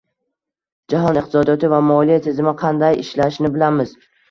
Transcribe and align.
Jahon 0.93 1.19
iqtisodiyoti 1.21 1.69
va 1.75 1.83
moliya 1.91 2.17
tizimi 2.29 2.57
qanday 2.65 3.01
ishlashini 3.05 3.55
bilamiz 3.61 3.97